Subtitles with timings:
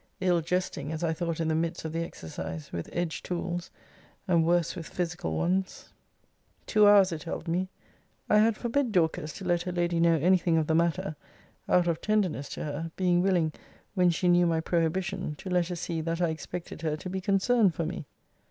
[0.19, 3.69] Ill jesting, as I thought in the midst of the exercise, with edge tools,
[4.27, 5.89] and worse with physical ones.
[6.65, 7.69] Two hours it held me.
[8.27, 11.15] I had forbid Dorcas to let her lady know any thing of the matter;
[11.69, 13.53] out of tenderness to her; being willing,
[13.93, 17.21] when she knew my prohibition, to let her see that I expected her to be
[17.21, 18.07] concerned for me.